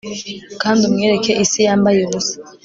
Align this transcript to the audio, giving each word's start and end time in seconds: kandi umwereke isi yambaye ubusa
kandi 0.61 0.81
umwereke 0.89 1.31
isi 1.43 1.59
yambaye 1.67 1.99
ubusa 2.07 2.35